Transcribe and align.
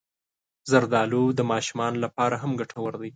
زردالو 0.71 1.23
د 1.37 1.39
ماشومانو 1.51 1.97
لپاره 2.05 2.35
هم 2.43 2.51
ګټور 2.61 2.93
دی. 3.01 3.09